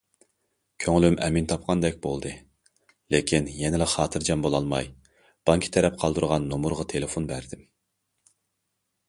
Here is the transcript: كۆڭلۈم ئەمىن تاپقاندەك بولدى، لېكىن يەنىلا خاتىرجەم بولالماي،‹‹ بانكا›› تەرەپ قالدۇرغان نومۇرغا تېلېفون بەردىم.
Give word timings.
كۆڭلۈم 0.83 1.17
ئەمىن 1.25 1.49
تاپقاندەك 1.51 1.99
بولدى، 2.05 2.31
لېكىن 3.17 3.51
يەنىلا 3.59 3.89
خاتىرجەم 3.93 4.47
بولالماي،‹‹ 4.47 4.89
بانكا›› 5.51 5.71
تەرەپ 5.77 6.01
قالدۇرغان 6.07 6.51
نومۇرغا 6.55 6.89
تېلېفون 6.97 7.31
بەردىم. 7.35 7.65